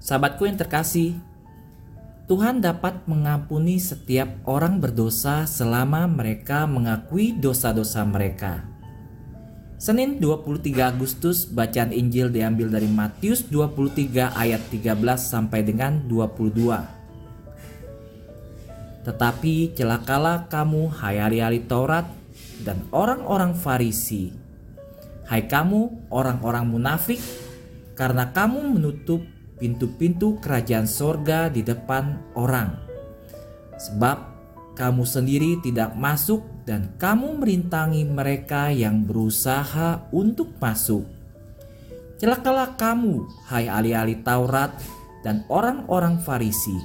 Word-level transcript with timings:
Sahabatku 0.00 0.48
yang 0.48 0.56
terkasih, 0.56 1.20
Tuhan 2.24 2.64
dapat 2.64 3.04
mengampuni 3.04 3.76
setiap 3.76 4.32
orang 4.48 4.80
berdosa 4.80 5.44
selama 5.44 6.08
mereka 6.08 6.64
mengakui 6.64 7.36
dosa-dosa 7.36 8.00
mereka. 8.08 8.64
Senin 9.76 10.16
23 10.16 10.92
Agustus 10.92 11.44
bacaan 11.44 11.92
Injil 11.92 12.32
diambil 12.32 12.72
dari 12.72 12.88
Matius 12.88 13.44
23 13.44 14.32
ayat 14.32 14.60
13 14.72 14.96
sampai 15.20 15.60
dengan 15.64 16.00
22. 16.08 19.04
Tetapi 19.04 19.54
celakalah 19.76 20.48
kamu 20.48 20.88
hai 20.96 21.20
ahli-ahli 21.20 21.60
Taurat 21.68 22.08
dan 22.64 22.80
orang-orang 22.92 23.56
Farisi. 23.56 24.32
Hai 25.28 25.48
kamu 25.48 26.12
orang-orang 26.12 26.68
munafik 26.68 27.20
karena 27.96 28.32
kamu 28.32 28.76
menutup 28.76 29.24
pintu-pintu 29.60 30.40
kerajaan 30.40 30.88
sorga 30.88 31.52
di 31.52 31.60
depan 31.60 32.16
orang. 32.34 32.74
Sebab 33.76 34.18
kamu 34.74 35.04
sendiri 35.04 35.60
tidak 35.60 35.92
masuk 35.94 36.40
dan 36.64 36.96
kamu 36.96 37.36
merintangi 37.36 38.08
mereka 38.08 38.72
yang 38.72 39.04
berusaha 39.04 40.08
untuk 40.08 40.56
masuk. 40.56 41.04
Celakalah 42.16 42.76
kamu, 42.80 43.28
hai 43.48 43.68
ahli-ahli 43.68 44.24
Taurat 44.24 44.72
dan 45.20 45.44
orang-orang 45.52 46.20
Farisi, 46.20 46.76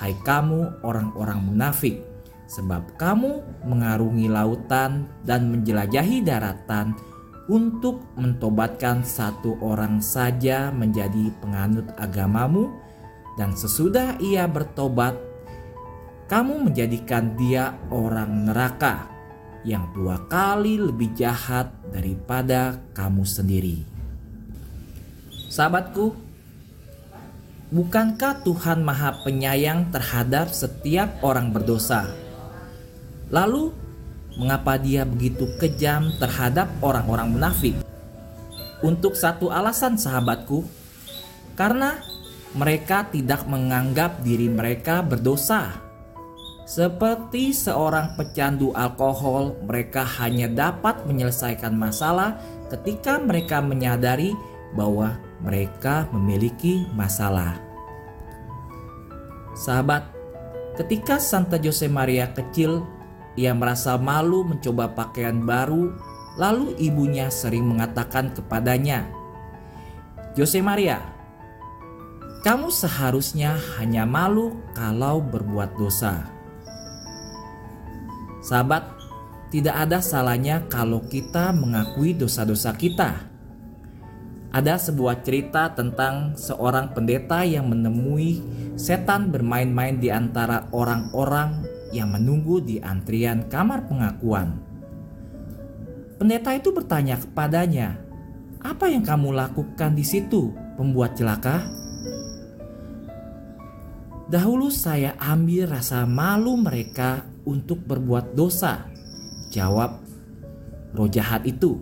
hai 0.00 0.12
kamu 0.24 0.84
orang-orang 0.84 1.40
munafik, 1.40 2.00
sebab 2.48 2.96
kamu 3.00 3.64
mengarungi 3.64 4.28
lautan 4.28 5.08
dan 5.24 5.48
menjelajahi 5.52 6.20
daratan 6.24 6.96
untuk 7.44 8.00
mentobatkan 8.16 9.04
satu 9.04 9.60
orang 9.60 10.00
saja 10.00 10.72
menjadi 10.72 11.28
penganut 11.44 11.88
agamamu, 12.00 12.72
dan 13.36 13.52
sesudah 13.52 14.16
ia 14.22 14.48
bertobat, 14.48 15.18
kamu 16.24 16.70
menjadikan 16.70 17.36
dia 17.36 17.76
orang 17.92 18.48
neraka 18.48 19.12
yang 19.64 19.92
dua 19.92 20.24
kali 20.28 20.80
lebih 20.80 21.12
jahat 21.12 21.68
daripada 21.92 22.80
kamu 22.96 23.24
sendiri. 23.28 23.84
Sahabatku, 25.52 26.16
bukankah 27.68 28.40
Tuhan 28.40 28.80
Maha 28.84 29.20
Penyayang 29.20 29.92
terhadap 29.92 30.48
setiap 30.48 31.20
orang 31.20 31.52
berdosa? 31.52 32.08
Lalu, 33.32 33.83
mengapa 34.38 34.78
dia 34.78 35.06
begitu 35.06 35.46
kejam 35.58 36.10
terhadap 36.18 36.70
orang-orang 36.82 37.34
munafik. 37.34 37.74
Untuk 38.84 39.16
satu 39.16 39.48
alasan 39.48 39.96
sahabatku, 39.96 40.66
karena 41.54 42.02
mereka 42.54 43.06
tidak 43.10 43.46
menganggap 43.50 44.22
diri 44.22 44.46
mereka 44.50 45.02
berdosa. 45.02 45.82
Seperti 46.64 47.52
seorang 47.52 48.16
pecandu 48.16 48.72
alkohol, 48.72 49.58
mereka 49.68 50.00
hanya 50.22 50.48
dapat 50.48 51.04
menyelesaikan 51.04 51.76
masalah 51.76 52.40
ketika 52.72 53.20
mereka 53.20 53.60
menyadari 53.60 54.32
bahwa 54.72 55.20
mereka 55.44 56.08
memiliki 56.10 56.88
masalah. 56.96 57.60
Sahabat, 59.54 60.08
ketika 60.80 61.20
Santa 61.20 61.60
Jose 61.60 61.86
Maria 61.86 62.32
kecil 62.32 62.82
ia 63.34 63.50
merasa 63.50 63.98
malu 63.98 64.46
mencoba 64.46 64.94
pakaian 64.94 65.42
baru, 65.42 65.90
lalu 66.38 66.78
ibunya 66.78 67.30
sering 67.30 67.66
mengatakan 67.66 68.30
kepadanya, 68.30 69.10
"Jose 70.38 70.62
Maria, 70.62 71.02
kamu 72.46 72.70
seharusnya 72.70 73.58
hanya 73.78 74.06
malu 74.06 74.54
kalau 74.74 75.18
berbuat 75.18 75.74
dosa." 75.74 76.30
Sahabat, 78.44 78.94
tidak 79.54 79.74
ada 79.86 79.98
salahnya 80.04 80.66
kalau 80.66 81.00
kita 81.06 81.54
mengakui 81.54 82.12
dosa-dosa 82.12 82.74
kita. 82.74 83.30
Ada 84.54 84.78
sebuah 84.78 85.22
cerita 85.26 85.74
tentang 85.74 86.38
seorang 86.38 86.94
pendeta 86.94 87.42
yang 87.42 87.66
menemui 87.66 88.38
setan 88.78 89.34
bermain-main 89.34 89.98
di 89.98 90.14
antara 90.14 90.70
orang-orang 90.70 91.66
yang 91.94 92.10
menunggu 92.10 92.58
di 92.58 92.82
antrian 92.82 93.46
kamar 93.46 93.86
pengakuan. 93.86 94.58
Pendeta 96.18 96.50
itu 96.50 96.74
bertanya 96.74 97.22
kepadanya, 97.22 97.94
"Apa 98.58 98.90
yang 98.90 99.06
kamu 99.06 99.30
lakukan 99.30 99.94
di 99.94 100.02
situ, 100.02 100.50
pembuat 100.74 101.14
celaka?" 101.14 101.62
Dahulu 104.26 104.72
saya 104.74 105.14
ambil 105.22 105.70
rasa 105.70 106.02
malu 106.10 106.58
mereka 106.58 107.22
untuk 107.46 107.86
berbuat 107.86 108.34
dosa. 108.34 108.90
Jawab 109.54 110.02
roh 110.96 111.06
jahat 111.06 111.46
itu. 111.46 111.78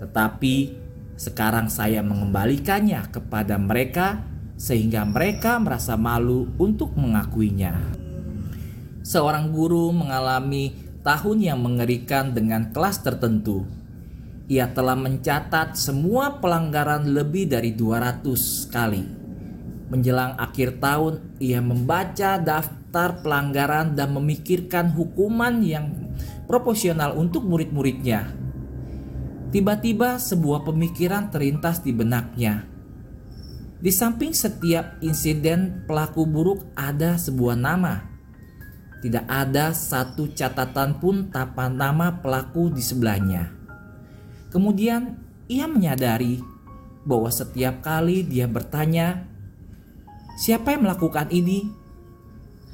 Tetapi 0.00 0.54
sekarang 1.18 1.68
saya 1.68 2.00
mengembalikannya 2.00 3.04
kepada 3.12 3.58
mereka 3.60 4.22
sehingga 4.54 5.02
mereka 5.02 5.58
merasa 5.58 5.98
malu 5.98 6.46
untuk 6.56 6.94
mengakuinya 6.94 8.01
seorang 9.02 9.50
guru 9.50 9.90
mengalami 9.90 10.72
tahun 11.02 11.38
yang 11.42 11.58
mengerikan 11.60 12.30
dengan 12.30 12.70
kelas 12.70 13.02
tertentu. 13.02 13.66
Ia 14.46 14.70
telah 14.70 14.94
mencatat 14.94 15.74
semua 15.74 16.38
pelanggaran 16.38 17.10
lebih 17.10 17.50
dari 17.50 17.74
200 17.74 18.70
kali. 18.70 19.04
Menjelang 19.90 20.38
akhir 20.38 20.80
tahun, 20.80 21.36
ia 21.36 21.60
membaca 21.60 22.40
daftar 22.40 23.20
pelanggaran 23.20 23.92
dan 23.92 24.14
memikirkan 24.14 24.94
hukuman 24.94 25.60
yang 25.60 26.16
proporsional 26.48 27.18
untuk 27.18 27.44
murid-muridnya. 27.44 28.32
Tiba-tiba 29.52 30.16
sebuah 30.16 30.64
pemikiran 30.64 31.28
terlintas 31.28 31.84
di 31.84 31.92
benaknya. 31.92 32.64
Di 33.82 33.90
samping 33.92 34.32
setiap 34.32 34.96
insiden 35.04 35.84
pelaku 35.84 36.24
buruk 36.24 36.72
ada 36.72 37.18
sebuah 37.18 37.58
nama 37.58 38.11
tidak 39.02 39.26
ada 39.26 39.74
satu 39.74 40.30
catatan 40.30 41.02
pun 41.02 41.26
tanpa 41.34 41.66
nama 41.66 42.22
pelaku 42.22 42.70
di 42.70 42.78
sebelahnya. 42.78 43.50
Kemudian 44.54 45.18
ia 45.50 45.66
menyadari 45.66 46.38
bahwa 47.02 47.26
setiap 47.34 47.82
kali 47.82 48.22
dia 48.22 48.46
bertanya, 48.46 49.26
"Siapa 50.38 50.70
yang 50.70 50.86
melakukan 50.86 51.34
ini?" 51.34 51.66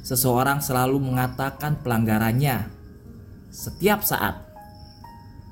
Seseorang 0.05 0.61
selalu 0.61 1.01
mengatakan 1.01 1.81
pelanggarannya 1.81 2.69
setiap 3.49 4.05
saat, 4.05 4.37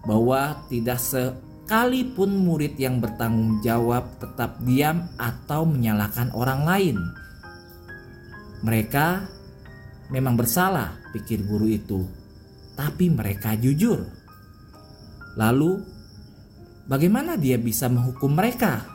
bahwa 0.04 0.60
tidak 0.68 1.00
sekalipun 1.00 2.36
murid 2.36 2.76
yang 2.76 3.00
bertanggung 3.00 3.64
jawab 3.64 4.06
tetap 4.20 4.60
diam 4.62 5.08
atau 5.16 5.64
menyalahkan 5.64 6.30
orang 6.36 6.62
lain. 6.68 6.96
Mereka 8.60 9.35
memang 10.10 10.38
bersalah, 10.38 10.98
pikir 11.10 11.42
guru 11.46 11.66
itu, 11.70 12.06
tapi 12.78 13.10
mereka 13.10 13.56
jujur. 13.58 14.06
Lalu, 15.36 15.82
bagaimana 16.86 17.34
dia 17.34 17.58
bisa 17.58 17.90
menghukum 17.90 18.32
mereka? 18.32 18.86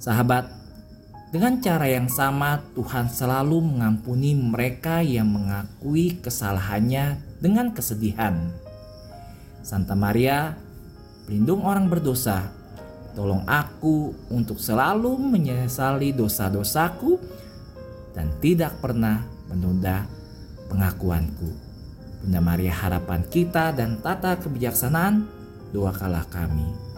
Sahabat, 0.00 0.50
dengan 1.34 1.58
cara 1.58 1.90
yang 1.90 2.06
sama, 2.06 2.62
Tuhan 2.78 3.10
selalu 3.10 3.58
mengampuni 3.58 4.38
mereka 4.38 5.02
yang 5.02 5.34
mengakui 5.34 6.22
kesalahannya 6.22 7.18
dengan 7.42 7.74
kesedihan. 7.74 8.54
Santa 9.64 9.98
Maria, 9.98 10.54
pelindung 11.26 11.66
orang 11.66 11.90
berdosa, 11.90 12.54
tolong 13.18 13.42
aku 13.50 14.14
untuk 14.30 14.62
selalu 14.62 15.16
menyesali 15.18 16.14
dosa-dosaku 16.14 17.18
dan 18.14 18.30
tidak 18.38 18.78
pernah 18.78 19.33
menunda 19.48 20.06
pengakuanku. 20.68 21.50
Bunda 22.24 22.40
Maria 22.40 22.72
harapan 22.72 23.20
kita 23.28 23.76
dan 23.76 24.00
tata 24.00 24.40
kebijaksanaan, 24.40 25.28
doakanlah 25.76 26.24
kami. 26.32 26.93